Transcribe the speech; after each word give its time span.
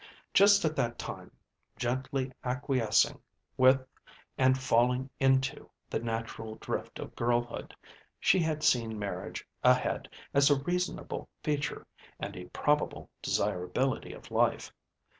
Just 0.33 0.65
at 0.65 0.75
that 0.77 0.97
time, 0.97 1.29
gently 1.77 2.31
acquiescing 2.43 3.21
with 3.55 3.85
and 4.35 4.57
falling 4.57 5.11
into 5.19 5.69
the 5.91 5.99
natural 5.99 6.55
drift 6.55 6.97
of 6.97 7.15
girlhood, 7.15 7.75
she 8.19 8.39
had 8.39 8.63
seen 8.63 8.97
marriage 8.97 9.47
ahead 9.63 10.09
as 10.33 10.49
a 10.49 10.55
reasonable 10.59 11.29
feature 11.43 11.85
and 12.19 12.35
a 12.35 12.45
probable 12.45 13.11
desirability 13.21 14.11
of 14.11 14.31
life. 14.31 14.73